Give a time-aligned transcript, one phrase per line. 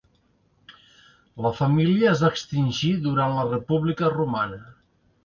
[1.45, 4.59] La família es va extingir durant la república romana.